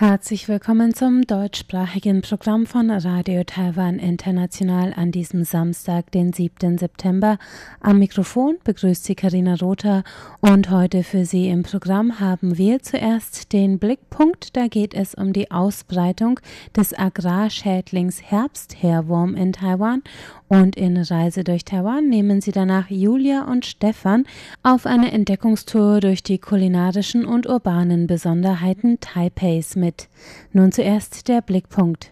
[0.00, 6.78] Herzlich willkommen zum deutschsprachigen Programm von Radio Taiwan International an diesem Samstag, den 7.
[6.78, 7.36] September.
[7.80, 10.02] Am Mikrofon begrüßt Sie Karina Rother
[10.40, 14.56] und heute für Sie im Programm haben wir zuerst den Blickpunkt.
[14.56, 16.40] Da geht es um die Ausbreitung
[16.74, 20.02] des Agrarschädlings Herbstherwurm in Taiwan
[20.50, 24.26] und in Reise durch Taiwan nehmen Sie danach Julia und Stefan
[24.62, 30.08] auf eine Entdeckungstour durch die kulinarischen und urbanen Besonderheiten Taipeis mit.
[30.52, 32.10] Nun zuerst der Blickpunkt.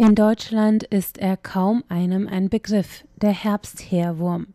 [0.00, 4.46] In Deutschland ist er kaum einem ein Begriff, der Herbstheerwurm.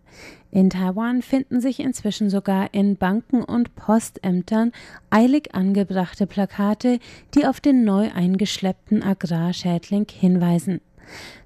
[0.52, 4.72] In Taiwan finden sich inzwischen sogar in Banken und Postämtern
[5.10, 7.00] eilig angebrachte Plakate,
[7.34, 10.80] die auf den neu eingeschleppten Agrarschädling hinweisen.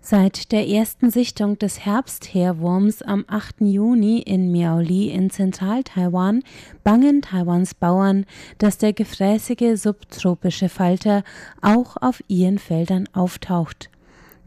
[0.01, 3.61] Seit der ersten Sichtung des Herbstheerwurms am 8.
[3.61, 6.43] Juni in Miaoli in Zentral-Taiwan
[6.83, 8.25] bangen Taiwans Bauern,
[8.57, 11.23] dass der gefräßige subtropische Falter
[11.61, 13.89] auch auf ihren Feldern auftaucht.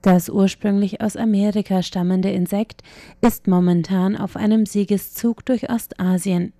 [0.02, 2.82] Das ursprünglich aus Amerika stammende Insekt
[3.20, 6.54] ist momentan auf einem Siegeszug durch Ostasien.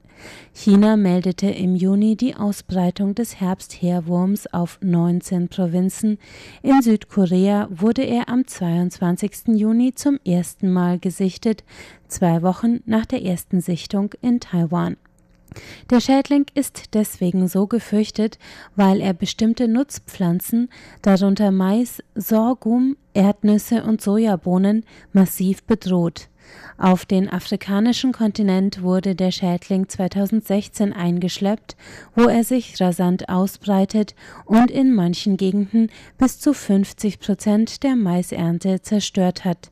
[0.53, 6.19] China meldete im Juni die Ausbreitung des Herbstheerwurms auf 19 Provinzen.
[6.63, 9.49] In Südkorea wurde er am 22.
[9.49, 11.65] Juni zum ersten Mal gesichtet,
[12.09, 14.97] zwei Wochen nach der ersten Sichtung in Taiwan.
[15.91, 18.39] Der Schädling ist deswegen so gefürchtet,
[18.77, 20.69] weil er bestimmte Nutzpflanzen,
[21.03, 26.30] darunter Mais, Sorghum, Erdnüsse und Sojabohnen, massiv bedroht.
[26.79, 31.77] Auf den afrikanischen Kontinent wurde der Schädling 2016 eingeschleppt,
[32.15, 34.15] wo er sich rasant ausbreitet
[34.47, 39.71] und in manchen Gegenden bis zu 50 Prozent der Maisernte zerstört hat.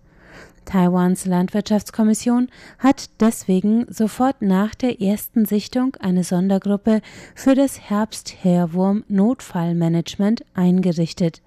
[0.68, 7.00] Taiwans Landwirtschaftskommission hat deswegen sofort nach der ersten Sichtung eine Sondergruppe
[7.34, 11.40] für das Herbstheerwurm-Notfallmanagement eingerichtet.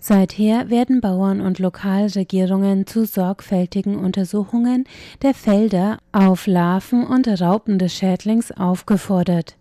[0.00, 4.84] Seither werden Bauern und Lokalregierungen zu sorgfältigen Untersuchungen
[5.22, 9.56] der Felder auf Larven und Raupen des Schädlings aufgefordert.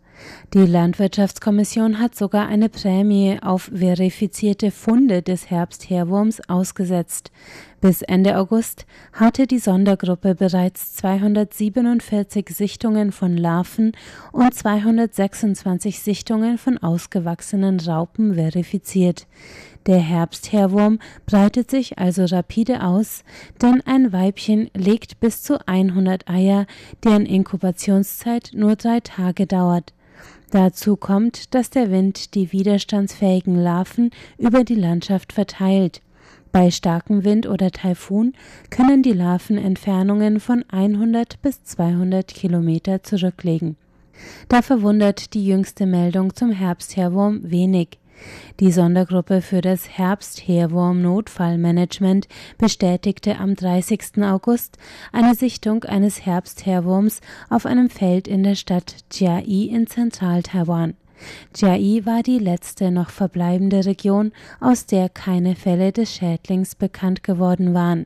[0.53, 7.31] Die Landwirtschaftskommission hat sogar eine Prämie auf verifizierte Funde des Herbstheerwurms ausgesetzt.
[7.79, 13.91] Bis Ende August hatte die Sondergruppe bereits 247 Sichtungen von Larven
[14.31, 19.27] und 226 Sichtungen von ausgewachsenen Raupen verifiziert.
[19.85, 23.23] Der Herbstheerwurm breitet sich also rapide aus,
[23.61, 26.65] denn ein Weibchen legt bis zu 100 Eier,
[27.03, 29.93] deren Inkubationszeit nur drei Tage dauert.
[30.49, 36.01] Dazu kommt, dass der Wind die widerstandsfähigen Larven über die Landschaft verteilt.
[36.59, 38.33] Bei starkem Wind oder Taifun
[38.71, 43.77] können die Larven Entfernungen von 100 bis 200 Kilometer zurücklegen.
[44.49, 47.99] Da verwundert die jüngste Meldung zum Herbstheerwurm wenig.
[48.59, 54.23] Die Sondergruppe für das Herbstheerwurm-Notfallmanagement bestätigte am 30.
[54.23, 54.79] August
[55.11, 60.95] eine Sichtung eines Herbstheerwurms auf einem Feld in der Stadt Jiai in Zentral-Taiwan.
[61.55, 67.73] Jiai war die letzte noch verbleibende Region, aus der keine Fälle des Schädlings bekannt geworden
[67.73, 68.05] waren.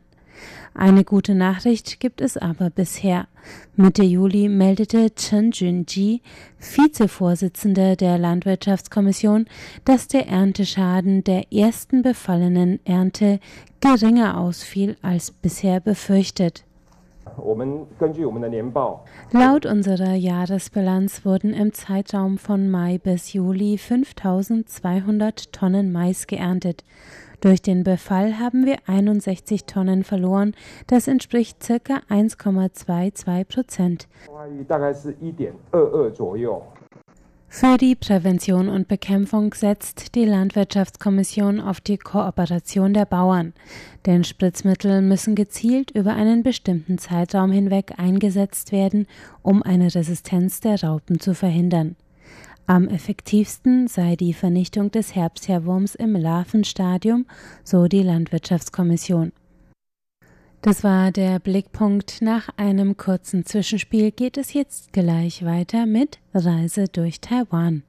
[0.73, 3.27] Eine gute Nachricht gibt es aber bisher.
[3.75, 6.21] Mitte Juli meldete Chen Junji,
[6.59, 9.47] Vizevorsitzender der Landwirtschaftskommission,
[9.83, 13.39] dass der Ernteschaden der ersten befallenen Ernte
[13.81, 16.63] geringer ausfiel als bisher befürchtet.
[19.31, 26.83] Laut unserer Jahresbilanz wurden im Zeitraum von Mai bis Juli 5200 Tonnen Mais geerntet.
[27.41, 30.53] Durch den Befall haben wir 61 Tonnen verloren.
[30.85, 34.07] Das entspricht circa 1,22 Prozent.
[37.53, 43.51] Für die Prävention und Bekämpfung setzt die Landwirtschaftskommission auf die Kooperation der Bauern,
[44.05, 49.05] denn Spritzmittel müssen gezielt über einen bestimmten Zeitraum hinweg eingesetzt werden,
[49.41, 51.97] um eine Resistenz der Raupen zu verhindern.
[52.67, 57.25] Am effektivsten sei die Vernichtung des Herbstheerwurms im Larvenstadium,
[57.65, 59.33] so die Landwirtschaftskommission.
[60.61, 62.21] Das war der Blickpunkt.
[62.21, 67.81] Nach einem kurzen Zwischenspiel geht es jetzt gleich weiter mit Reise durch Taiwan.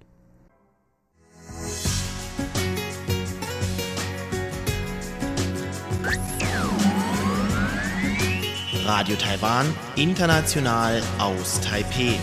[8.86, 9.66] Radio Taiwan,
[9.96, 12.18] international aus Taipeh.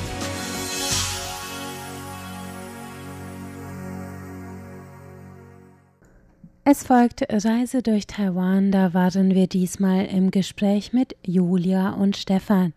[6.72, 8.72] Es folgt Reise durch Taiwan.
[8.72, 12.74] Da waren wir diesmal im Gespräch mit Julia und Stefan.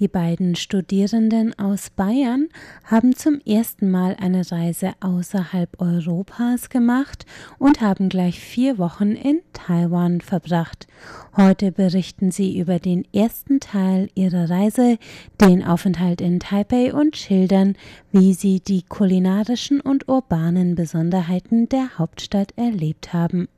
[0.00, 2.48] Die beiden Studierenden aus Bayern
[2.82, 7.24] haben zum ersten Mal eine Reise außerhalb Europas gemacht
[7.58, 10.88] und haben gleich vier Wochen in Taiwan verbracht.
[11.36, 14.96] Heute berichten sie über den ersten Teil ihrer Reise,
[15.38, 17.76] den Aufenthalt in Taipei und schildern,
[18.10, 23.48] wie sie die kulinarischen und urbanen Besonderheiten der Hauptstadt erlebt haben.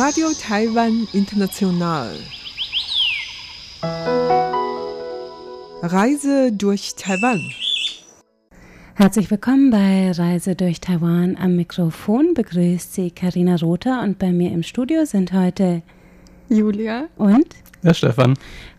[0.00, 2.10] Radio Taiwan International.
[5.82, 7.40] Reise durch Taiwan.
[8.94, 11.36] Herzlich willkommen bei Reise durch Taiwan.
[11.36, 15.82] Am Mikrofon begrüßt Sie Karina Rother und bei mir im Studio sind heute
[16.48, 18.34] Julia und ja, Stefan.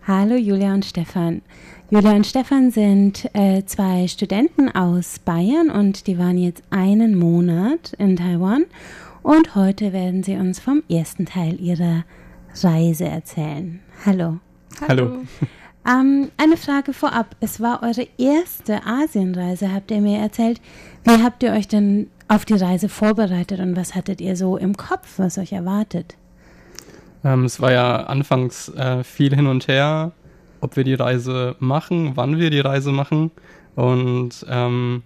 [0.08, 1.42] Hallo Julia und Stefan.
[1.90, 7.92] Julia und Stefan sind äh, zwei Studenten aus Bayern und die waren jetzt einen Monat
[7.98, 8.64] in Taiwan
[9.30, 12.04] und heute werden sie uns vom ersten Teil ihrer
[12.64, 13.80] Reise erzählen.
[14.04, 14.40] Hallo.
[14.88, 15.20] Hallo.
[15.88, 17.36] Ähm, eine Frage vorab.
[17.40, 20.60] Es war eure erste Asienreise, habt ihr mir erzählt.
[21.04, 24.76] Wie habt ihr euch denn auf die Reise vorbereitet und was hattet ihr so im
[24.76, 26.18] Kopf, was euch erwartet?
[27.24, 30.12] Ähm, es war ja anfangs äh, viel hin und her,
[30.60, 33.30] ob wir die Reise machen, wann wir die Reise machen.
[33.76, 35.04] Und ähm,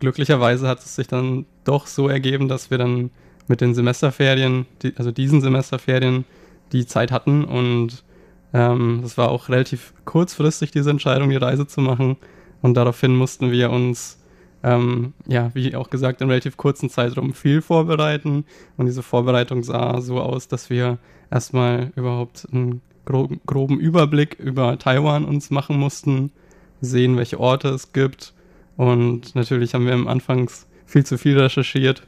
[0.00, 3.10] glücklicherweise hat es sich dann doch so ergeben, dass wir dann
[3.48, 6.24] mit den Semesterferien, die, also diesen Semesterferien,
[6.72, 7.44] die Zeit hatten.
[7.44, 8.04] Und
[8.52, 12.16] ähm, das war auch relativ kurzfristig, diese Entscheidung, die Reise zu machen.
[12.62, 14.18] Und daraufhin mussten wir uns,
[14.62, 18.44] ähm, ja, wie auch gesagt, in relativ kurzen Zeitraum viel vorbereiten.
[18.76, 20.98] Und diese Vorbereitung sah so aus, dass wir
[21.30, 26.32] erstmal überhaupt einen groben, groben Überblick über Taiwan uns machen mussten,
[26.80, 28.34] sehen, welche Orte es gibt.
[28.76, 32.02] Und natürlich haben wir am Anfangs viel zu viel recherchiert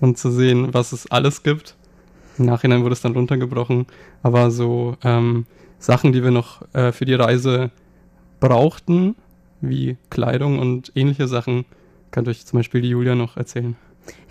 [0.00, 1.76] und zu sehen, was es alles gibt.
[2.38, 3.86] Im Nachhinein wurde es dann runtergebrochen,
[4.22, 5.46] aber so ähm,
[5.78, 7.70] Sachen, die wir noch äh, für die Reise
[8.40, 9.16] brauchten,
[9.60, 11.64] wie Kleidung und ähnliche Sachen,
[12.10, 13.76] kann euch zum Beispiel die Julia noch erzählen.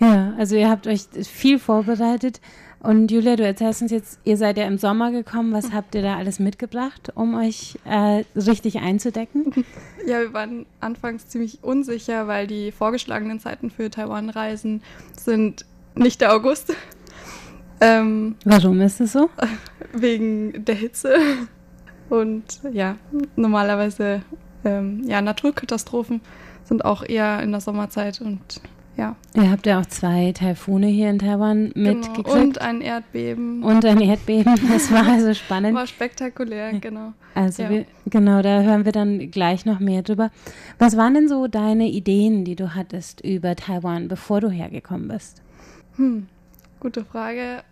[0.00, 2.40] Ja, also ihr habt euch viel vorbereitet.
[2.80, 5.52] Und Julia, du erzählst uns jetzt, ihr seid ja im Sommer gekommen.
[5.52, 9.64] Was habt ihr da alles mitgebracht, um euch äh, richtig einzudecken?
[10.06, 14.82] Ja, wir waren anfangs ziemlich unsicher, weil die vorgeschlagenen Zeiten für Taiwan-Reisen
[15.16, 16.74] sind nicht der August.
[17.80, 19.30] Ähm, Warum ist es so?
[19.92, 21.14] Wegen der Hitze.
[22.08, 22.96] Und ja,
[23.36, 24.22] normalerweise
[24.64, 26.20] ähm, ja, Naturkatastrophen
[26.64, 28.40] sind auch eher in der Sommerzeit und
[28.98, 29.14] ja.
[29.34, 31.90] Ihr habt ja auch zwei Taifune hier in Taiwan genau.
[31.90, 32.28] mitgekriegt.
[32.28, 32.42] Genau.
[32.42, 33.62] Und ein Erdbeben.
[33.62, 34.54] Und ein Erdbeben.
[34.68, 35.74] Das war also spannend.
[35.74, 37.12] War spektakulär, genau.
[37.34, 37.70] Also ja.
[37.70, 40.30] wir, genau, da hören wir dann gleich noch mehr drüber.
[40.78, 45.42] Was waren denn so deine Ideen, die du hattest über Taiwan, bevor du hergekommen bist?
[45.96, 46.26] Hm,
[46.80, 47.62] gute Frage.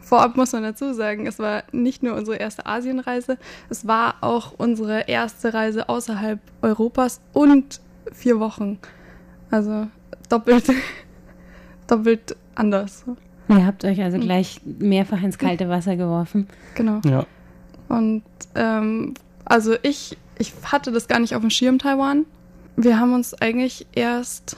[0.00, 3.38] Vorab muss man dazu sagen, es war nicht nur unsere erste Asienreise,
[3.70, 7.80] es war auch unsere erste Reise außerhalb Europas und
[8.12, 8.78] vier Wochen.
[9.50, 9.88] Also
[10.28, 10.66] doppelt,
[11.86, 13.04] doppelt anders.
[13.48, 16.48] Ihr habt euch also gleich mehrfach ins kalte Wasser geworfen.
[16.74, 17.00] Genau.
[17.04, 17.26] Ja.
[17.88, 18.22] Und
[18.54, 19.14] ähm,
[19.44, 22.24] also ich, ich hatte das gar nicht auf dem Schirm Taiwan.
[22.76, 24.56] Wir haben uns eigentlich erst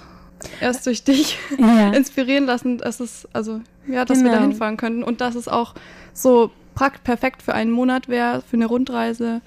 [0.60, 1.90] erst durch dich ja.
[1.94, 4.30] inspirieren lassen, dass es also ja, dass genau.
[4.30, 5.74] wir da hinfahren könnten und dass es auch
[6.12, 6.50] so
[7.04, 9.40] perfekt für einen Monat wäre, für eine Rundreise.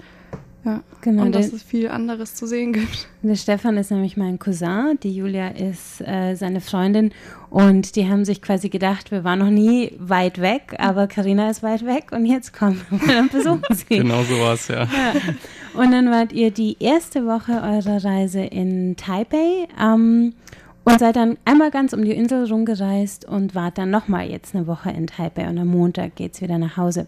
[0.64, 1.22] Ja, genau.
[1.22, 3.08] Und dass es viel anderes zu sehen gibt.
[3.22, 7.12] Der Stefan ist nämlich mein Cousin, die Julia ist äh, seine Freundin
[7.48, 11.62] und die haben sich quasi gedacht, wir waren noch nie weit weg, aber Karina ist
[11.62, 13.84] weit weg und jetzt kommen wir und besuchen sie.
[13.98, 14.82] genau so war es, ja.
[14.82, 15.14] ja.
[15.74, 19.66] Und dann wart ihr die erste Woche eurer Reise in Taipei.
[19.80, 20.34] Ähm,
[20.84, 24.66] und seid dann einmal ganz um die Insel rumgereist und wart dann nochmal jetzt eine
[24.66, 27.06] Woche in Taipei und am Montag geht es wieder nach Hause.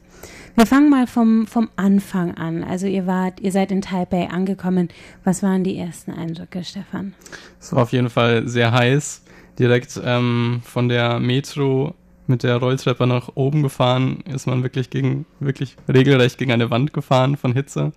[0.55, 2.65] Wir fangen mal vom, vom Anfang an.
[2.65, 4.89] Also ihr wart, ihr seid in Taipei angekommen.
[5.25, 7.15] Was waren die ersten Eindrücke, Stefan?
[7.61, 9.23] Es war auf jeden Fall sehr heiß.
[9.59, 11.95] Direkt ähm, von der Metro
[12.27, 16.93] mit der Rolltreppe nach oben gefahren, ist man wirklich gegen, wirklich regelrecht gegen eine Wand
[16.93, 17.93] gefahren von Hitze.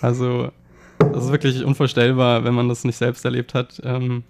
[0.00, 0.50] Also
[0.98, 3.80] das ist wirklich unvorstellbar, wenn man das nicht selbst erlebt hat.
[3.84, 4.24] Ähm,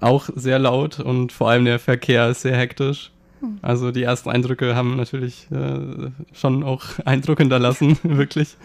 [0.00, 3.10] auch sehr laut und vor allem der Verkehr ist sehr hektisch.
[3.40, 3.58] Hm.
[3.62, 8.56] Also die ersten Eindrücke haben natürlich äh, schon auch Eindruck hinterlassen, wirklich.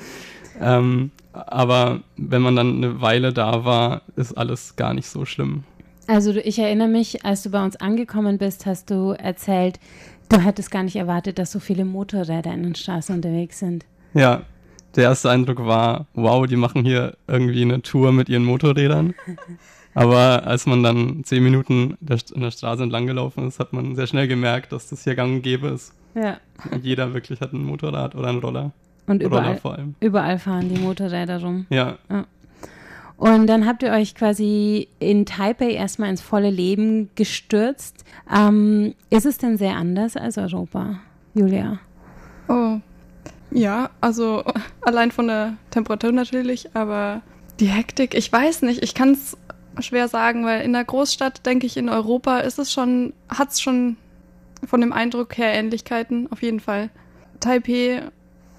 [0.59, 5.63] Ähm, aber wenn man dann eine Weile da war, ist alles gar nicht so schlimm.
[6.07, 9.79] Also ich erinnere mich, als du bei uns angekommen bist, hast du erzählt,
[10.29, 13.85] du hättest gar nicht erwartet, dass so viele Motorräder in den Straßen unterwegs sind.
[14.13, 14.41] Ja,
[14.95, 19.13] der erste Eindruck war, wow, die machen hier irgendwie eine Tour mit ihren Motorrädern.
[19.93, 23.95] Aber als man dann zehn Minuten der, in der Straße entlang gelaufen ist, hat man
[23.95, 25.93] sehr schnell gemerkt, dass das hier gang und gäbe ist.
[26.15, 26.37] Ja.
[26.81, 28.71] Jeder wirklich hat ein Motorrad oder einen Roller.
[29.07, 29.95] Und überall, vor allem.
[29.99, 31.65] überall fahren die Motorräder rum.
[31.69, 31.97] Ja.
[32.09, 32.25] ja.
[33.17, 38.03] Und dann habt ihr euch quasi in Taipei erstmal ins volle Leben gestürzt.
[38.33, 40.99] Ähm, ist es denn sehr anders als Europa,
[41.33, 41.79] Julia?
[42.47, 42.79] Oh,
[43.51, 44.43] ja, also
[44.81, 47.21] allein von der Temperatur natürlich, aber
[47.59, 49.37] die Hektik, ich weiß nicht, ich kann es
[49.79, 53.61] schwer sagen, weil in der Großstadt, denke ich, in Europa ist es schon, hat es
[53.61, 53.97] schon
[54.65, 56.89] von dem Eindruck her Ähnlichkeiten, auf jeden Fall.
[57.39, 58.03] Taipei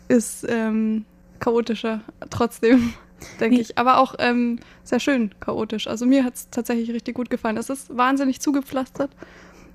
[0.08, 1.04] ist ähm,
[1.38, 2.00] chaotischer,
[2.30, 2.94] trotzdem,
[3.40, 3.78] denke ich.
[3.78, 5.86] Aber auch ähm, sehr schön chaotisch.
[5.86, 7.56] Also mir hat es tatsächlich richtig gut gefallen.
[7.56, 9.10] Es ist wahnsinnig zugepflastert,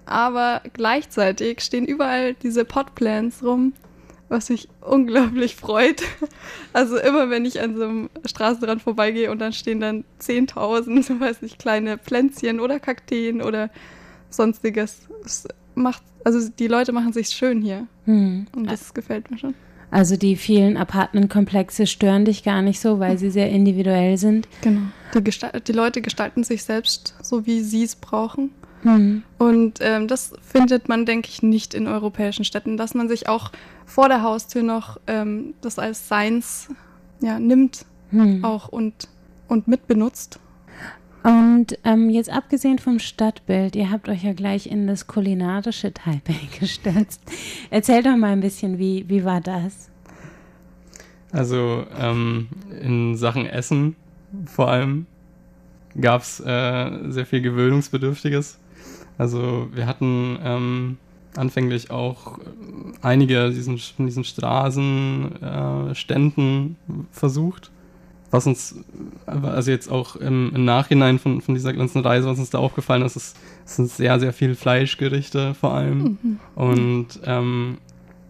[0.05, 3.73] aber gleichzeitig stehen überall diese Potplants rum
[4.29, 6.01] was mich unglaublich freut.
[6.73, 11.19] Also immer, wenn ich an so einem Straßenrand vorbeigehe und dann stehen dann 10.000, so
[11.19, 13.69] weiß nicht, kleine Pflänzchen oder Kakteen oder
[14.29, 15.07] sonstiges.
[15.23, 17.87] Das macht, also die Leute machen sich schön hier.
[18.05, 18.47] Hm.
[18.55, 19.55] Und das gefällt mir schon.
[19.89, 24.47] Also die vielen Apartmentkomplexe stören dich gar nicht so, weil sie sehr individuell sind.
[24.61, 24.81] Genau.
[25.15, 28.51] Die, die Leute gestalten sich selbst so, wie sie es brauchen.
[28.83, 29.23] Mhm.
[29.37, 33.51] Und ähm, das findet man, denke ich, nicht in europäischen Städten, dass man sich auch
[33.87, 36.67] vor der Haustür noch ähm, das als Seins
[37.21, 38.43] ja, nimmt mhm.
[38.43, 39.07] auch und,
[39.47, 40.39] und mitbenutzt.
[41.23, 46.39] Und ähm, jetzt abgesehen vom Stadtbild, ihr habt euch ja gleich in das kulinarische Taipei
[46.59, 47.21] gestürzt.
[47.69, 49.89] Erzähl doch mal ein bisschen, wie, wie war das?
[51.31, 52.47] Also ähm,
[52.81, 53.95] in Sachen Essen
[54.45, 55.05] vor allem
[55.99, 58.59] gab es äh, sehr viel Gewöhnungsbedürftiges.
[59.17, 60.97] Also wir hatten ähm,
[61.37, 62.39] anfänglich auch
[63.01, 67.71] einige diesen, von diesen Straßenständen äh, versucht.
[68.29, 68.75] Was uns,
[69.25, 73.03] also jetzt auch im, im, Nachhinein von, von dieser ganzen Reise, was uns da aufgefallen
[73.03, 76.17] ist, ist, es sind sehr, sehr viele Fleischgerichte vor allem.
[76.21, 76.39] Mhm.
[76.55, 77.77] Und ähm,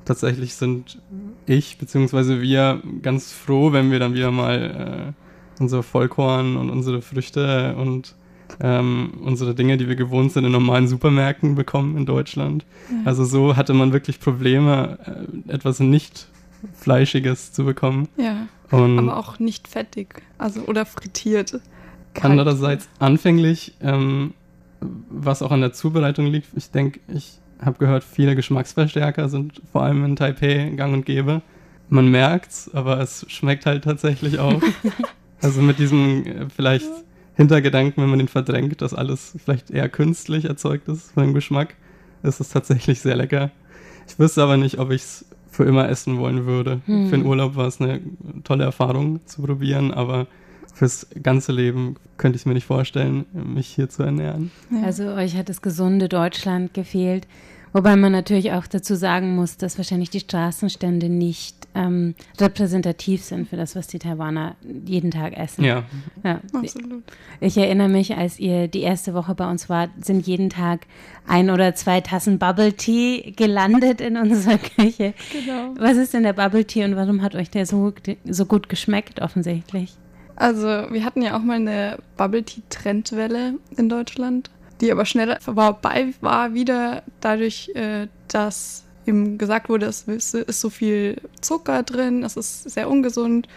[0.06, 1.02] tatsächlich sind
[1.48, 2.42] ich bzw.
[2.42, 8.14] wir ganz froh, wenn wir dann wieder mal äh, unser Vollkorn und unsere Früchte und
[8.60, 12.66] ähm, unsere Dinge, die wir gewohnt sind, in normalen Supermärkten bekommen in Deutschland.
[12.90, 12.98] Ja.
[13.06, 15.00] Also so hatte man wirklich Probleme,
[15.48, 16.28] äh, etwas nicht
[16.76, 18.08] Fleischiges zu bekommen.
[18.18, 18.48] Ja.
[18.72, 21.60] Und aber auch nicht fettig, also oder frittiert.
[22.14, 22.32] Kalt.
[22.32, 24.34] Andererseits anfänglich, ähm,
[25.10, 29.84] was auch an der Zubereitung liegt, ich denke, ich habe gehört, viele Geschmacksverstärker sind vor
[29.84, 31.42] allem in Taipei gang und gäbe.
[31.90, 34.62] Man merkt's, aber es schmeckt halt tatsächlich auch.
[35.42, 36.90] also mit diesem äh, vielleicht
[37.38, 41.76] Hintergedanken, wenn man den verdrängt, dass alles vielleicht eher künstlich erzeugt ist von dem Geschmack,
[42.24, 43.52] ist es tatsächlich sehr lecker.
[44.08, 46.82] Ich wüsste aber nicht, ob ich es für immer essen wollen würde.
[46.86, 47.10] Hm.
[47.10, 48.02] Für den Urlaub war es eine
[48.44, 50.26] tolle Erfahrung zu probieren, aber
[50.74, 54.52] fürs ganze Leben könnte ich mir nicht vorstellen, mich hier zu ernähren.
[54.84, 57.28] Also euch hat das gesunde Deutschland gefehlt.
[57.74, 63.50] Wobei man natürlich auch dazu sagen muss, dass wahrscheinlich die Straßenstände nicht ähm, repräsentativ sind
[63.50, 64.56] für das, was die Taiwaner
[64.86, 65.64] jeden Tag essen.
[65.64, 65.84] Ja.
[66.24, 66.42] ja.
[66.54, 67.04] Absolut.
[67.40, 70.88] Ich erinnere mich, als ihr die erste Woche bei uns wart, sind jeden Tag
[71.28, 75.14] ein oder zwei Tassen Bubble Tea gelandet in unserer Küche.
[75.32, 75.76] Genau.
[75.78, 77.94] Was ist denn der Bubble Tea und warum hat euch der so,
[78.26, 79.96] so gut geschmeckt, offensichtlich?
[80.36, 85.40] Also, wir hatten ja auch mal eine Bubble Tea Trendwelle in Deutschland die aber schneller
[85.40, 92.24] vorbei war wieder dadurch, äh, dass ihm gesagt wurde, es ist so viel Zucker drin,
[92.24, 93.48] es ist sehr ungesund,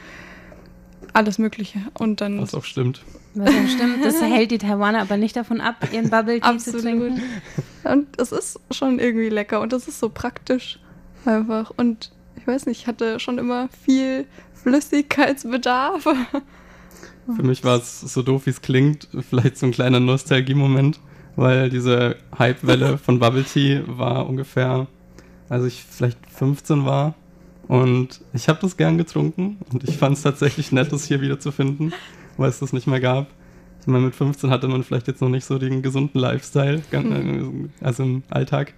[1.13, 1.81] alles Mögliche.
[1.99, 2.41] Und dann.
[2.41, 3.03] Was auch stimmt.
[3.35, 6.81] Was auch stimmt, das hält die Taiwaner aber nicht davon ab, ihren Bubble Tea zu
[6.81, 7.21] trinken.
[7.85, 10.81] Und es ist schon irgendwie lecker und es ist so praktisch
[11.25, 11.73] einfach.
[11.77, 16.03] Und ich weiß nicht, ich hatte schon immer viel Flüssigkeitsbedarf.
[17.37, 20.99] Für mich war es so doof, wie es klingt, vielleicht so ein kleiner Nostalgie-Moment
[21.41, 24.87] weil diese Hype-Welle von Bubble Tea war ungefähr,
[25.49, 27.15] als ich vielleicht 15 war.
[27.67, 31.41] Und ich habe das gern getrunken und ich fand es tatsächlich nett, das hier wieder
[31.41, 31.93] zu finden,
[32.37, 33.29] weil es das nicht mehr gab.
[33.81, 37.71] Ich meine, mit 15 hatte man vielleicht jetzt noch nicht so den gesunden Lifestyle, hm.
[37.81, 38.75] also im Alltag.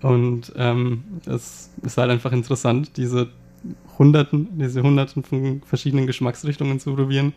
[0.00, 3.28] Und ähm, es ist halt einfach interessant, diese
[3.98, 7.34] Hunderten, diese Hunderten von verschiedenen Geschmacksrichtungen zu probieren,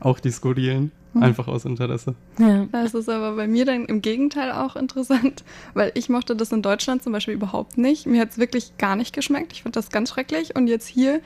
[0.00, 0.92] auch die skurrilen.
[1.14, 1.22] Hm.
[1.22, 2.14] Einfach aus Interesse.
[2.38, 2.66] Ja.
[2.72, 6.60] Das ist aber bei mir dann im Gegenteil auch interessant, weil ich mochte das in
[6.60, 8.06] Deutschland zum Beispiel überhaupt nicht.
[8.06, 9.52] Mir hat es wirklich gar nicht geschmeckt.
[9.52, 10.56] Ich fand das ganz schrecklich.
[10.56, 11.20] Und jetzt hier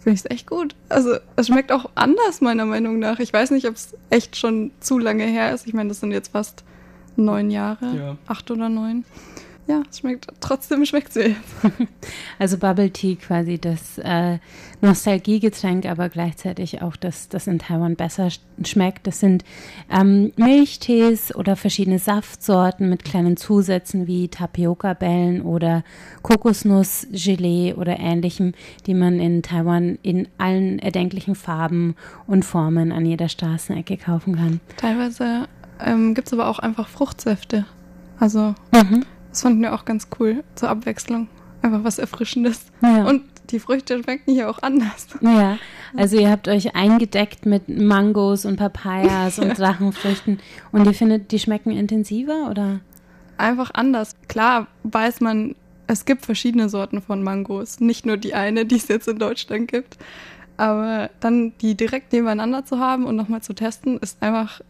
[0.00, 0.74] finde ich es echt gut.
[0.88, 3.20] Also es schmeckt auch anders, meiner Meinung nach.
[3.20, 5.66] Ich weiß nicht, ob es echt schon zu lange her ist.
[5.66, 6.64] Ich meine, das sind jetzt fast
[7.16, 8.16] neun Jahre, ja.
[8.26, 9.04] acht oder neun
[9.68, 11.36] ja, schmeckt trotzdem schmeckt sie.
[12.38, 14.38] Also Bubble Tea quasi das äh,
[14.80, 18.28] Nostalgiegetränk, aber gleichzeitig auch das, das in Taiwan besser
[18.64, 19.06] schmeckt.
[19.06, 19.44] Das sind
[19.90, 25.82] ähm, Milchtees oder verschiedene Saftsorten mit kleinen Zusätzen wie Tapioca-Bällen oder
[26.22, 28.52] Kokosnuss-Gelee oder ähnlichem,
[28.86, 31.96] die man in Taiwan in allen erdenklichen Farben
[32.26, 34.60] und Formen an jeder Straßenecke kaufen kann.
[34.76, 35.48] Teilweise
[35.84, 37.66] ähm, gibt es aber auch einfach Fruchtsäfte.
[38.20, 39.04] Also mhm.
[39.30, 41.28] Das fanden wir auch ganz cool zur Abwechslung.
[41.62, 42.66] Einfach was Erfrischendes.
[42.82, 43.04] Ja.
[43.04, 45.08] Und die Früchte schmecken hier auch anders.
[45.20, 45.58] Ja,
[45.96, 50.38] also ihr habt euch eingedeckt mit Mangos und Papayas und Drachenfrüchten
[50.72, 52.80] und ihr findet, die schmecken intensiver oder?
[53.38, 54.16] Einfach anders.
[54.28, 55.54] Klar weiß man,
[55.86, 59.68] es gibt verschiedene Sorten von Mangos, nicht nur die eine, die es jetzt in Deutschland
[59.68, 59.96] gibt.
[60.58, 64.60] Aber dann die direkt nebeneinander zu haben und nochmal zu testen, ist einfach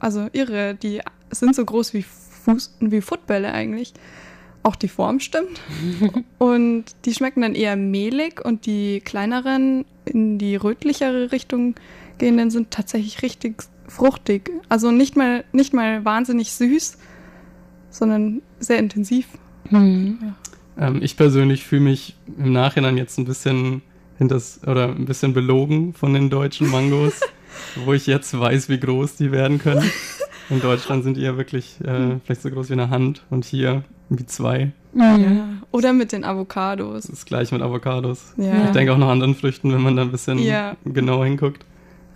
[0.00, 0.74] also irre.
[0.74, 1.00] Die
[1.30, 2.04] sind so groß wie
[2.38, 3.92] Fuß wie Footbälle eigentlich.
[4.62, 5.60] Auch die Form stimmt.
[6.38, 11.74] und die schmecken dann eher mehlig und die kleineren, in die rötlichere Richtung
[12.18, 14.50] gehenden, sind tatsächlich richtig fruchtig.
[14.68, 16.98] Also nicht mal, nicht mal wahnsinnig süß,
[17.90, 19.26] sondern sehr intensiv.
[19.70, 20.18] Mhm.
[20.22, 20.88] Ja.
[20.88, 23.82] Ähm, ich persönlich fühle mich im Nachhinein jetzt ein bisschen
[24.18, 27.20] hinters, oder ein bisschen belogen von den deutschen Mangos,
[27.84, 29.90] wo ich jetzt weiß, wie groß die werden können.
[30.50, 33.82] In Deutschland sind die ja wirklich äh, vielleicht so groß wie eine Hand und hier
[34.08, 34.72] wie zwei.
[34.94, 35.18] Ja.
[35.70, 37.06] Oder mit den Avocados.
[37.06, 38.32] Das ist gleich mit Avocados.
[38.36, 38.66] Ja.
[38.66, 40.76] Ich denke auch noch anderen Früchten, wenn man da ein bisschen ja.
[40.84, 41.64] genauer hinguckt.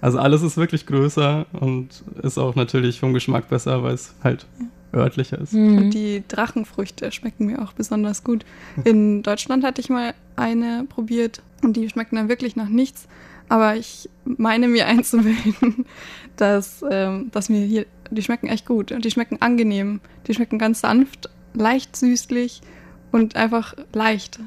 [0.00, 4.46] Also alles ist wirklich größer und ist auch natürlich vom Geschmack besser, weil es halt
[4.92, 5.52] örtlicher ist.
[5.52, 5.78] Mhm.
[5.78, 8.44] Und die Drachenfrüchte schmecken mir auch besonders gut.
[8.84, 13.06] In Deutschland hatte ich mal eine probiert und die schmecken dann wirklich nach nichts.
[13.48, 15.84] Aber ich meine mir einzubilden,
[16.36, 20.00] dass, ähm, dass mir hier, die schmecken echt gut und die schmecken angenehm.
[20.26, 22.60] Die schmecken ganz sanft, leicht süßlich
[23.10, 24.40] und einfach leicht,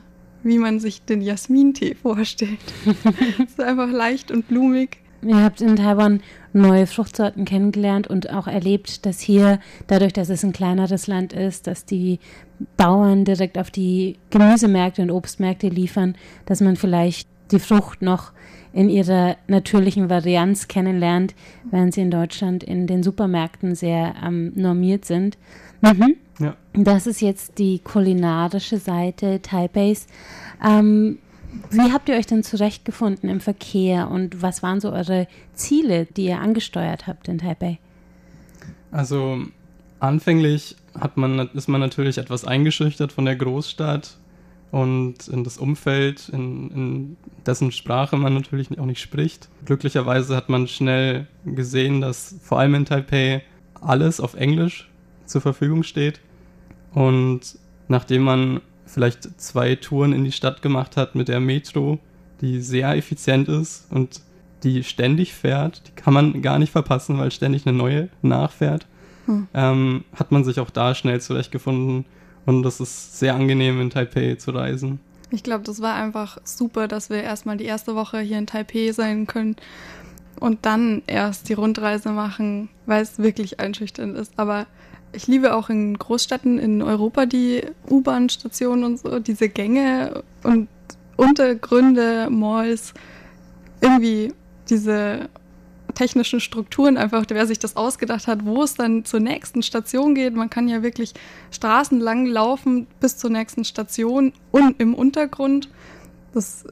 [0.44, 2.60] wie man sich den Jasmintee vorstellt.
[3.40, 4.98] Es ist einfach leicht und blumig.
[5.26, 6.22] Ihr habt in Taiwan
[6.54, 11.66] neue Fruchtsorten kennengelernt und auch erlebt, dass hier, dadurch, dass es ein kleineres Land ist,
[11.66, 12.20] dass die
[12.78, 18.34] Bauern direkt auf die Gemüsemärkte und Obstmärkte liefern, dass man vielleicht die Frucht noch
[18.76, 21.34] in ihrer natürlichen Varianz kennenlernt,
[21.72, 25.38] während sie in Deutschland in den Supermärkten sehr ähm, normiert sind.
[25.82, 26.18] Mhm.
[26.40, 26.56] Ja.
[26.74, 30.08] Das ist jetzt die kulinarische Seite Taipeis.
[30.62, 31.20] Ähm,
[31.72, 36.26] wie habt ihr euch denn zurechtgefunden im Verkehr und was waren so eure Ziele, die
[36.26, 37.80] ihr angesteuert habt in Taipei?
[38.92, 39.38] Also
[40.02, 44.18] anfänglich hat man, ist man natürlich etwas eingeschüchtert von der Großstadt
[44.72, 49.50] und in das Umfeld, in, in, dessen Sprache man natürlich auch nicht spricht.
[49.66, 53.44] Glücklicherweise hat man schnell gesehen, dass vor allem in Taipei
[53.80, 54.90] alles auf Englisch
[55.26, 56.20] zur Verfügung steht.
[56.94, 62.00] Und nachdem man vielleicht zwei Touren in die Stadt gemacht hat mit der Metro,
[62.42, 64.22] die sehr effizient ist und
[64.64, 68.88] die ständig fährt, die kann man gar nicht verpassen, weil ständig eine neue nachfährt,
[69.26, 69.48] hm.
[69.54, 72.06] ähm, hat man sich auch da schnell zurechtgefunden
[72.46, 75.00] und das ist sehr angenehm, in Taipei zu reisen.
[75.32, 78.92] Ich glaube, das war einfach super, dass wir erstmal die erste Woche hier in Taipei
[78.92, 79.56] sein können
[80.40, 84.34] und dann erst die Rundreise machen, weil es wirklich einschüchternd ist.
[84.38, 84.68] Aber
[85.14, 90.68] ich liebe auch in Großstädten in Europa die U-Bahn-Stationen und so, diese Gänge und
[91.18, 92.94] Untergründe, Malls,
[93.82, 94.34] irgendwie
[94.70, 95.30] diese
[95.96, 100.36] technischen Strukturen einfach, wer sich das ausgedacht hat, wo es dann zur nächsten Station geht.
[100.36, 101.14] Man kann ja wirklich
[101.52, 105.70] straßenlang laufen bis zur nächsten Station und im Untergrund.
[106.34, 106.66] Das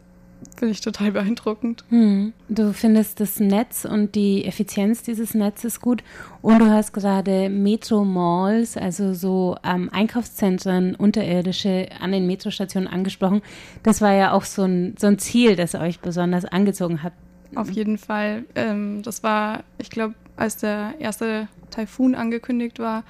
[0.57, 1.83] finde ich total beeindruckend.
[1.89, 2.33] Hm.
[2.49, 6.03] Du findest das Netz und die Effizienz dieses Netzes gut
[6.41, 13.41] und du hast gerade Metro-Malls, also so ähm, Einkaufszentren, unterirdische an den Metrostationen angesprochen.
[13.83, 17.13] Das war ja auch so ein, so ein Ziel, das euch besonders angezogen hat
[17.55, 18.45] auf jeden Fall.
[18.55, 23.03] Ähm, das war, ich glaube, als der erste Taifun angekündigt war,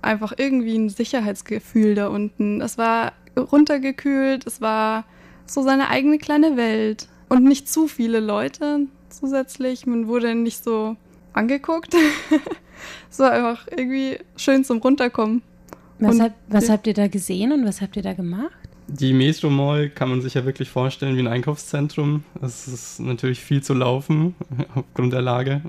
[0.00, 2.60] einfach irgendwie ein Sicherheitsgefühl da unten.
[2.60, 5.04] Es war runtergekühlt, es war
[5.46, 9.86] so seine eigene kleine Welt und nicht zu viele Leute zusätzlich.
[9.86, 10.96] Man wurde nicht so
[11.32, 11.94] angeguckt.
[13.10, 15.42] es war einfach irgendwie schön zum Runterkommen.
[15.98, 18.61] Was, hab, was habt ihr da gesehen und was habt ihr da gemacht?
[18.92, 22.24] Die Metro Mall kann man sich ja wirklich vorstellen wie ein Einkaufszentrum.
[22.42, 24.34] Es ist natürlich viel zu laufen
[24.74, 25.62] aufgrund der Lage.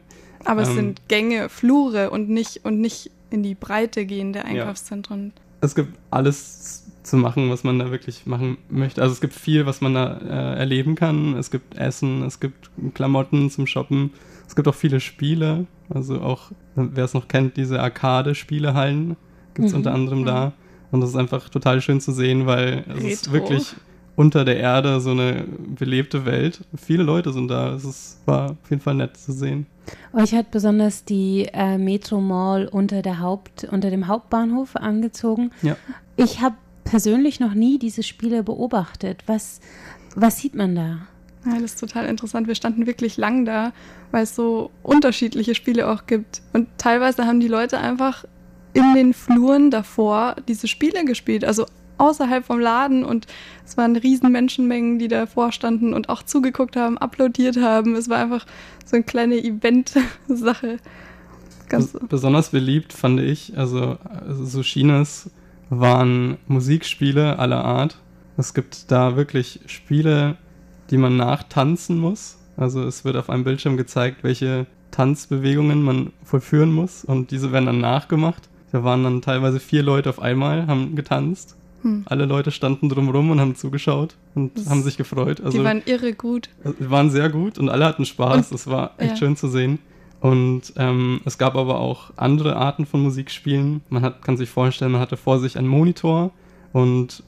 [0.43, 5.31] Aber ähm, es sind Gänge, Flure und nicht, und nicht in die Breite gehende Einkaufszentren.
[5.36, 5.41] Ja.
[5.62, 9.01] Es gibt alles zu machen, was man da wirklich machen möchte.
[9.01, 11.36] Also es gibt viel, was man da äh, erleben kann.
[11.36, 14.12] Es gibt Essen, es gibt Klamotten zum Shoppen,
[14.47, 19.15] Es gibt auch viele Spiele, also auch, wer es noch kennt, diese Arcade-Spielehallen
[19.53, 19.79] gibt es mhm.
[19.79, 20.53] unter anderem da.
[20.93, 23.73] Und das ist einfach total schön zu sehen, weil es ist wirklich
[24.15, 25.43] unter der Erde so eine
[25.75, 26.62] belebte Welt.
[26.75, 27.73] Viele Leute sind da.
[27.73, 29.65] Es ist, war auf jeden Fall nett zu sehen.
[30.13, 35.49] Euch hat besonders die äh, Metro Mall unter, der Haupt, unter dem Hauptbahnhof angezogen.
[35.63, 35.77] Ja.
[36.15, 39.23] Ich habe persönlich noch nie diese Spiele beobachtet.
[39.25, 39.62] Was,
[40.15, 41.08] was sieht man da?
[41.43, 42.47] Ja, das ist total interessant.
[42.47, 43.73] Wir standen wirklich lang da,
[44.12, 46.43] weil es so unterschiedliche Spiele auch gibt.
[46.53, 48.25] Und teilweise haben die Leute einfach
[48.73, 51.45] in den Fluren davor diese Spiele gespielt.
[51.45, 51.65] Also
[51.97, 53.27] außerhalb vom Laden und
[53.65, 57.95] es waren riesen Menschenmengen, die davor standen und auch zugeguckt haben, applaudiert haben.
[57.95, 58.45] Es war einfach
[58.86, 60.77] so eine kleine Event-Sache.
[62.07, 65.31] Besonders beliebt fand ich, also, also so Chinas
[65.69, 67.97] waren Musikspiele aller Art.
[68.38, 70.38] Es gibt da wirklich Spiele,
[70.91, 72.38] die man nachtanzen muss.
[72.57, 77.65] Also es wird auf einem Bildschirm gezeigt, welche Tanzbewegungen man vollführen muss und diese werden
[77.65, 78.49] dann nachgemacht.
[78.73, 81.55] Da waren dann teilweise vier Leute auf einmal, haben getanzt.
[81.83, 82.05] Hm.
[82.05, 85.41] Alle Leute standen drumrum und haben zugeschaut und das haben sich gefreut.
[85.41, 86.49] Also, die waren irre gut.
[86.79, 88.47] Die waren sehr gut und alle hatten Spaß.
[88.47, 89.17] Und, das war echt ja.
[89.17, 89.77] schön zu sehen.
[90.21, 93.81] Und ähm, es gab aber auch andere Arten von Musikspielen.
[93.89, 96.31] Man hat, kann sich vorstellen, man hatte vor sich einen Monitor
[96.71, 97.21] und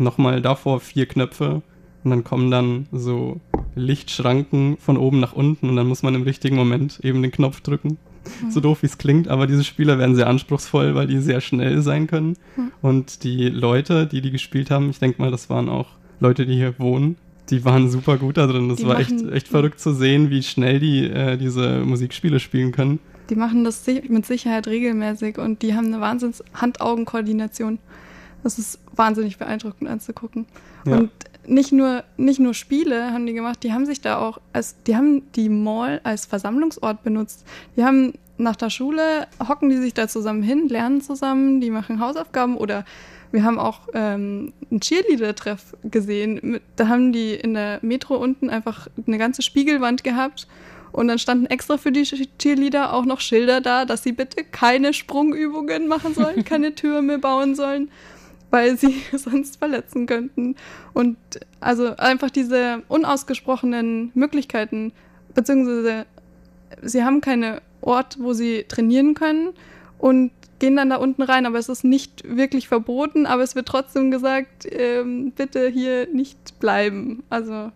[0.00, 1.62] nochmal davor vier Knöpfe
[2.02, 3.40] und dann kommen dann so
[3.76, 7.60] Lichtschranken von oben nach unten und dann muss man im richtigen Moment eben den Knopf
[7.60, 7.98] drücken.
[8.42, 8.50] Mhm.
[8.50, 11.82] So doof wie es klingt, aber diese Spieler werden sehr anspruchsvoll, weil die sehr schnell
[11.82, 12.36] sein können.
[12.56, 12.72] Mhm.
[12.80, 15.88] Und die Leute, die die gespielt haben, ich denke mal, das waren auch
[16.20, 17.16] Leute, die hier wohnen,
[17.50, 18.68] die waren super gut da drin.
[18.68, 22.72] Das die war echt, echt verrückt zu sehen, wie schnell die äh, diese Musikspiele spielen
[22.72, 22.98] können.
[23.30, 27.78] Die machen das mit Sicherheit regelmäßig und die haben eine wahnsinns Hand-Augen-Koordination.
[28.42, 30.46] Das ist wahnsinnig beeindruckend anzugucken.
[30.86, 30.96] Ja.
[30.98, 31.10] Und
[31.46, 34.96] nicht nur, nicht nur Spiele haben die gemacht, die haben sich da auch als, die
[34.96, 37.44] haben die Mall als Versammlungsort benutzt.
[37.76, 42.00] Die haben nach der Schule, hocken die sich da zusammen hin, lernen zusammen, die machen
[42.00, 42.84] Hausaufgaben oder
[43.30, 46.60] wir haben auch ähm, einen Cheerleader-Treff gesehen.
[46.76, 50.46] Da haben die in der Metro unten einfach eine ganze Spiegelwand gehabt
[50.92, 54.92] und dann standen extra für die Cheerleader auch noch Schilder da, dass sie bitte keine
[54.92, 57.90] Sprungübungen machen sollen, keine Türme bauen sollen
[58.52, 60.54] weil sie sonst verletzen könnten.
[60.92, 61.16] Und
[61.58, 64.92] also einfach diese unausgesprochenen Möglichkeiten,
[65.34, 66.06] beziehungsweise
[66.82, 69.50] sie haben keinen Ort, wo sie trainieren können
[69.98, 73.66] und gehen dann da unten rein, aber es ist nicht wirklich verboten, aber es wird
[73.66, 77.24] trotzdem gesagt, ähm, bitte hier nicht bleiben.
[77.30, 77.72] Also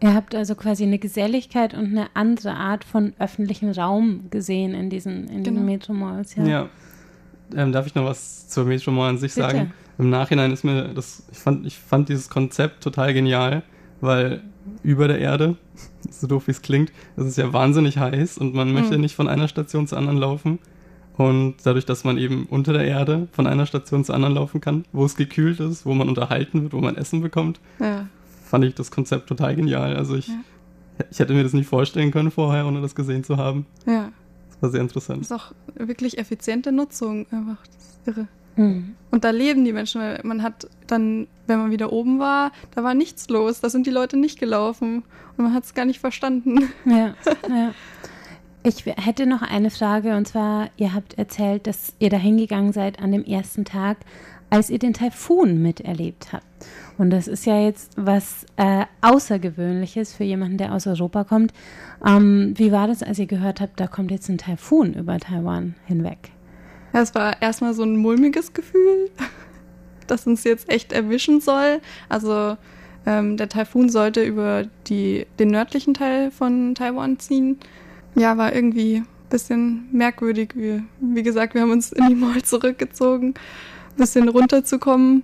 [0.00, 4.90] Ihr habt also quasi eine Geselligkeit und eine andere Art von öffentlichen Raum gesehen in
[4.90, 5.42] diesen, in genau.
[5.42, 6.36] diesen Metro-Malls.
[6.36, 6.44] Ja.
[6.46, 6.68] ja.
[7.56, 9.50] Ähm, darf ich noch was zur Metro Mall an sich Bitte.
[9.50, 9.72] sagen?
[9.98, 13.62] Im Nachhinein ist mir das, ich fand, ich fand dieses Konzept total genial,
[14.00, 14.42] weil
[14.82, 15.56] über der Erde,
[16.10, 18.74] so doof wie es klingt, es ist ja wahnsinnig heiß und man mhm.
[18.74, 20.58] möchte nicht von einer Station zur anderen laufen.
[21.16, 24.84] Und dadurch, dass man eben unter der Erde von einer Station zur anderen laufen kann,
[24.92, 28.06] wo es gekühlt ist, wo man unterhalten wird, wo man Essen bekommt, ja.
[28.44, 29.96] fand ich das Konzept total genial.
[29.96, 30.38] Also ich, ja.
[31.10, 33.66] ich hätte mir das nicht vorstellen können vorher, ohne das gesehen zu haben.
[33.84, 34.12] Ja.
[34.50, 35.22] Das war sehr interessant.
[35.22, 37.66] Das ist auch wirklich effiziente Nutzung einfach.
[37.66, 38.28] Das ist irre.
[38.58, 38.94] Mhm.
[39.10, 42.84] Und da leben die Menschen, weil man hat dann, wenn man wieder oben war, da
[42.84, 45.04] war nichts los, da sind die Leute nicht gelaufen
[45.36, 46.70] und man hat es gar nicht verstanden.
[46.84, 47.14] Ja,
[47.48, 47.72] ja.
[48.64, 53.00] Ich hätte noch eine Frage und zwar, ihr habt erzählt, dass ihr da hingegangen seid
[53.00, 53.98] an dem ersten Tag,
[54.50, 56.44] als ihr den Taifun miterlebt habt.
[56.98, 61.52] Und das ist ja jetzt was äh, Außergewöhnliches für jemanden, der aus Europa kommt.
[62.04, 65.76] Ähm, wie war das, als ihr gehört habt, da kommt jetzt ein Taifun über Taiwan
[65.86, 66.32] hinweg?
[66.92, 69.10] Es war erstmal so ein mulmiges Gefühl,
[70.06, 71.80] das uns jetzt echt erwischen soll.
[72.08, 72.56] Also
[73.06, 77.58] ähm, der Taifun sollte über die, den nördlichen Teil von Taiwan ziehen.
[78.14, 80.52] Ja, war irgendwie ein bisschen merkwürdig.
[80.54, 85.22] Wie, wie gesagt, wir haben uns in die Mall zurückgezogen, ein bisschen runterzukommen.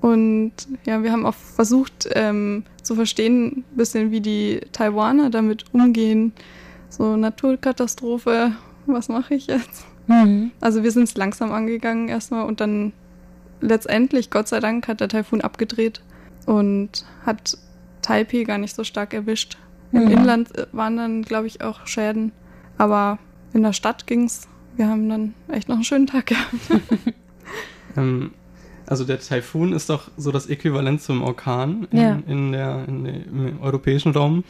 [0.00, 0.52] Und
[0.84, 6.32] ja, wir haben auch versucht ähm, zu verstehen, ein bisschen wie die Taiwaner damit umgehen.
[6.90, 8.52] So Naturkatastrophe,
[8.84, 9.86] was mache ich jetzt?
[10.06, 10.52] Mhm.
[10.60, 12.92] Also wir sind es langsam angegangen erstmal und dann
[13.60, 16.02] letztendlich, Gott sei Dank, hat der Taifun abgedreht
[16.46, 17.56] und hat
[18.02, 19.56] Taipei gar nicht so stark erwischt.
[19.92, 20.10] Im mhm.
[20.10, 22.32] Inland äh, waren dann, glaube ich, auch Schäden.
[22.76, 23.18] Aber
[23.52, 24.48] in der Stadt ging es.
[24.76, 26.82] Wir haben dann echt noch einen schönen Tag gehabt.
[27.96, 28.32] ähm,
[28.86, 32.18] also der Taifun ist doch so das Äquivalent zum Orkan in, ja.
[32.26, 34.44] in der, in der, im europäischen Raum.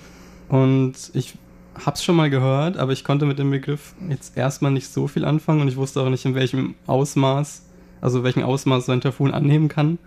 [0.48, 1.34] Und ich
[1.74, 5.24] hab's schon mal gehört, aber ich konnte mit dem Begriff jetzt erstmal nicht so viel
[5.24, 7.62] anfangen und ich wusste auch nicht, in welchem Ausmaß,
[8.00, 9.98] also welchen Ausmaß so ein Taifun annehmen kann.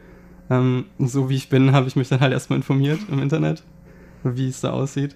[0.50, 3.64] Ähm, so wie ich bin, habe ich mich dann halt erstmal informiert im Internet,
[4.24, 5.16] wie es da aussieht.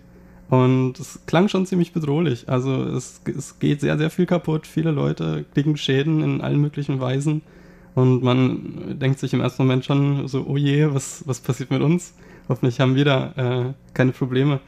[0.50, 2.50] Und es klang schon ziemlich bedrohlich.
[2.50, 4.68] Also es, es geht sehr, sehr viel kaputt.
[4.68, 7.42] Viele Leute kriegen Schäden in allen möglichen Weisen.
[7.96, 11.82] Und man denkt sich im ersten Moment schon so, oh je, was, was passiert mit
[11.82, 12.14] uns?
[12.50, 14.60] Hoffentlich haben wir da äh, keine Probleme.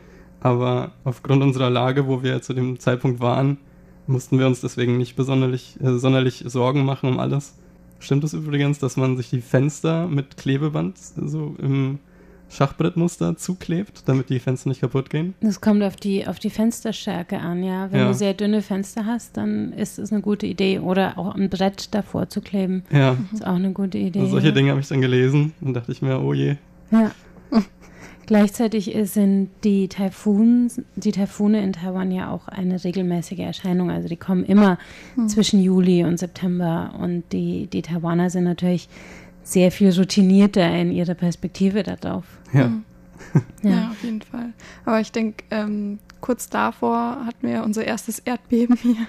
[0.43, 3.57] Aber aufgrund unserer Lage, wo wir zu dem Zeitpunkt waren,
[4.07, 7.55] mussten wir uns deswegen nicht besonders äh, sonderlich Sorgen machen um alles.
[7.99, 11.99] Stimmt es übrigens, dass man sich die Fenster mit Klebeband so im
[12.49, 15.33] Schachbrettmuster zuklebt, damit die Fenster nicht kaputt gehen?
[15.39, 17.89] Das kommt auf die, auf die Fensterstärke an, ja.
[17.89, 18.07] Wenn ja.
[18.09, 20.79] du sehr dünne Fenster hast, dann ist es eine gute Idee.
[20.79, 22.83] Oder auch ein Brett davor zu kleben.
[22.91, 23.15] Ja.
[23.31, 24.19] Ist auch eine gute Idee.
[24.19, 24.53] Also solche ja.
[24.53, 26.57] Dinge habe ich dann gelesen und dachte ich mir, oh je.
[26.91, 27.11] Ja.
[28.25, 33.91] Gleichzeitig sind die, Taifuns, die Taifune in Taiwan ja auch eine regelmäßige Erscheinung.
[33.91, 34.77] Also die kommen immer
[35.15, 35.27] hm.
[35.27, 36.93] zwischen Juli und September.
[36.99, 38.87] Und die, die Taiwaner sind natürlich
[39.43, 42.23] sehr viel routinierter in ihrer Perspektive darauf.
[42.53, 42.67] Ja.
[42.67, 42.83] Mhm.
[43.63, 43.69] ja.
[43.69, 43.89] ja.
[43.91, 44.53] auf jeden Fall.
[44.85, 49.07] Aber ich denke, ähm, kurz davor hatten wir unser erstes Erdbeben hier.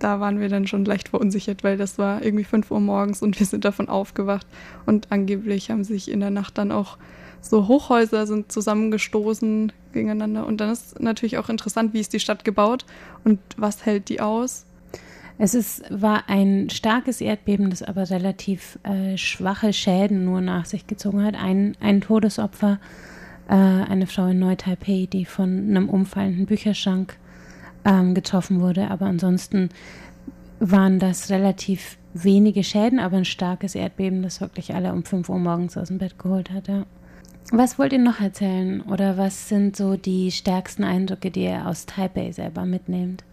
[0.00, 3.38] Da waren wir dann schon leicht verunsichert, weil das war irgendwie 5 Uhr morgens und
[3.38, 4.48] wir sind davon aufgewacht.
[4.84, 6.98] Und angeblich haben sich in der Nacht dann auch
[7.42, 10.46] so Hochhäuser sind zusammengestoßen gegeneinander.
[10.46, 12.86] Und dann ist natürlich auch interessant, wie ist die Stadt gebaut
[13.24, 14.64] und was hält die aus.
[15.38, 20.86] Es ist, war ein starkes Erdbeben, das aber relativ äh, schwache Schäden nur nach sich
[20.86, 21.34] gezogen hat.
[21.34, 22.78] Ein, ein Todesopfer,
[23.48, 27.16] äh, eine Frau in Neu-Taipei, die von einem umfallenden Bücherschrank
[27.84, 28.88] ähm, getroffen wurde.
[28.88, 29.70] Aber ansonsten
[30.60, 35.38] waren das relativ wenige Schäden, aber ein starkes Erdbeben, das wirklich alle um 5 Uhr
[35.38, 36.68] morgens aus dem Bett geholt hat.
[36.68, 36.84] Ja.
[37.50, 41.86] Was wollt ihr noch erzählen oder was sind so die stärksten Eindrücke, die ihr aus
[41.86, 43.24] Taipei selber mitnehmt?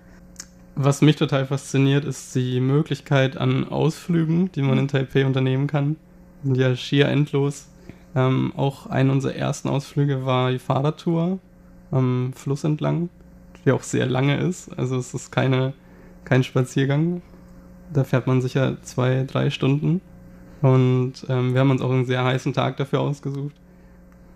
[0.76, 5.98] Was mich total fasziniert, ist die Möglichkeit an Ausflügen, die man in Taipei unternehmen kann.
[6.44, 7.68] Sind ja schier endlos.
[8.16, 11.40] Ähm, auch einer unserer ersten Ausflüge war die Fahrradtour
[11.92, 13.10] am Fluss entlang,
[13.66, 14.70] die auch sehr lange ist.
[14.78, 15.74] Also es ist keine,
[16.24, 17.22] kein Spaziergang.
[17.92, 20.02] Da fährt man sicher zwei, drei Stunden.
[20.62, 23.56] Und ähm, wir haben uns auch einen sehr heißen Tag dafür ausgesucht.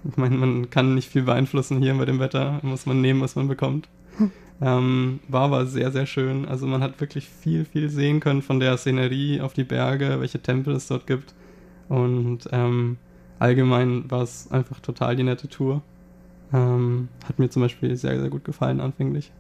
[0.10, 3.36] Ich meine, man kann nicht viel beeinflussen hier bei dem Wetter, muss man nehmen, was
[3.36, 3.88] man bekommt.
[4.62, 6.46] Ähm, war aber sehr, sehr schön.
[6.48, 10.42] Also man hat wirklich viel, viel sehen können von der Szenerie auf die Berge, welche
[10.42, 11.34] Tempel es dort gibt.
[11.90, 12.98] Und ähm,
[13.40, 15.82] allgemein war es einfach total die nette Tour.
[16.54, 19.32] Ähm, hat mir zum Beispiel sehr, sehr gut gefallen anfänglich.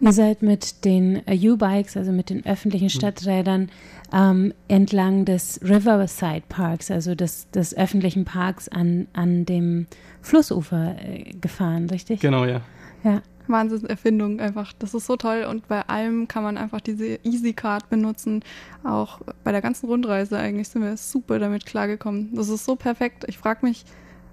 [0.00, 2.90] Ihr seid mit den U-Bikes, also mit den öffentlichen mhm.
[2.90, 3.70] Stadträdern,
[4.12, 9.86] ähm, entlang des Riverside Parks, also des, des öffentlichen Parks an, an dem
[10.22, 12.20] Flussufer äh, gefahren, richtig?
[12.20, 12.60] Genau, ja.
[13.04, 13.22] Ja.
[13.48, 14.72] Wahnsinnserfindung einfach.
[14.78, 18.42] Das ist so toll und bei allem kann man einfach diese Easy Card benutzen.
[18.84, 22.34] Auch bei der ganzen Rundreise eigentlich sind wir super damit klargekommen.
[22.34, 23.24] Das ist so perfekt.
[23.26, 23.84] Ich frage mich,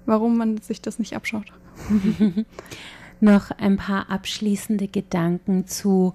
[0.05, 1.51] warum man sich das nicht abschaut.
[3.25, 6.13] Noch ein paar abschließende Gedanken zu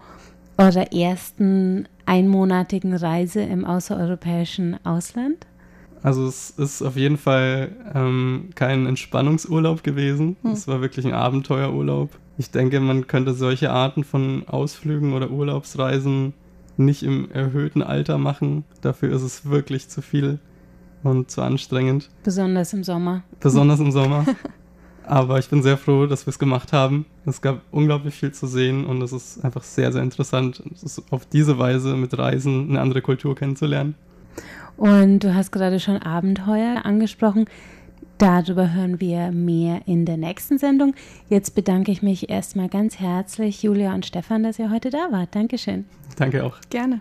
[0.57, 5.45] eurer ersten einmonatigen Reise im außereuropäischen Ausland?
[6.05, 10.37] Also es ist auf jeden Fall ähm, kein Entspannungsurlaub gewesen.
[10.43, 10.53] Hm.
[10.53, 12.11] Es war wirklich ein Abenteuerurlaub.
[12.39, 16.33] Ich denke, man könnte solche Arten von Ausflügen oder Urlaubsreisen
[16.77, 18.63] nicht im erhöhten Alter machen.
[18.83, 20.39] Dafür ist es wirklich zu viel
[21.03, 22.09] und zu anstrengend.
[22.23, 23.25] Besonders im Sommer.
[23.41, 24.27] Besonders im Sommer.
[25.11, 27.05] Aber ich bin sehr froh, dass wir es gemacht haben.
[27.27, 30.63] Es gab unglaublich viel zu sehen und es ist einfach sehr, sehr interessant,
[31.11, 33.97] auf diese Weise mit Reisen eine andere Kultur kennenzulernen.
[34.77, 37.47] Und du hast gerade schon Abenteuer angesprochen.
[38.19, 40.95] Darüber hören wir mehr in der nächsten Sendung.
[41.29, 45.35] Jetzt bedanke ich mich erstmal ganz herzlich, Julia und Stefan, dass ihr heute da wart.
[45.35, 45.87] Dankeschön.
[46.15, 46.61] Danke auch.
[46.71, 47.01] Gerne.